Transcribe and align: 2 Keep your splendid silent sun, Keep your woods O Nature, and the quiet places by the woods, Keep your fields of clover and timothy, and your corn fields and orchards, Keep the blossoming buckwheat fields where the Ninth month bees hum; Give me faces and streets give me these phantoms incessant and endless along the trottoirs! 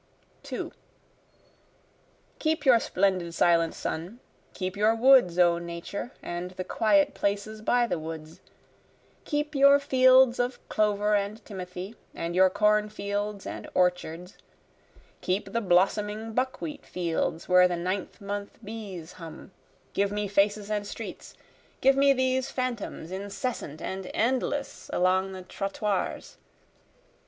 2 0.41 0.71
Keep 2.39 2.65
your 2.65 2.79
splendid 2.79 3.35
silent 3.35 3.75
sun, 3.75 4.19
Keep 4.55 4.75
your 4.75 4.95
woods 4.95 5.37
O 5.37 5.59
Nature, 5.59 6.11
and 6.23 6.49
the 6.49 6.63
quiet 6.63 7.13
places 7.13 7.61
by 7.61 7.85
the 7.85 7.99
woods, 7.99 8.41
Keep 9.25 9.53
your 9.53 9.77
fields 9.79 10.39
of 10.39 10.57
clover 10.69 11.13
and 11.13 11.45
timothy, 11.45 11.95
and 12.15 12.33
your 12.35 12.49
corn 12.49 12.89
fields 12.89 13.45
and 13.45 13.69
orchards, 13.75 14.39
Keep 15.21 15.51
the 15.53 15.61
blossoming 15.61 16.33
buckwheat 16.33 16.83
fields 16.83 17.47
where 17.47 17.67
the 17.67 17.77
Ninth 17.77 18.19
month 18.19 18.57
bees 18.63 19.11
hum; 19.11 19.51
Give 19.93 20.11
me 20.11 20.27
faces 20.27 20.71
and 20.71 20.87
streets 20.87 21.35
give 21.79 21.95
me 21.95 22.11
these 22.11 22.49
phantoms 22.49 23.11
incessant 23.11 23.83
and 23.83 24.09
endless 24.15 24.89
along 24.91 25.33
the 25.33 25.43
trottoirs! 25.43 26.37